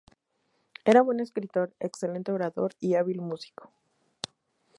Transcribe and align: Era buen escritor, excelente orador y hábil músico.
Era 0.83 1.03
buen 1.03 1.19
escritor, 1.19 1.75
excelente 1.79 2.31
orador 2.31 2.73
y 2.79 2.95
hábil 2.95 3.21
músico. 3.21 3.71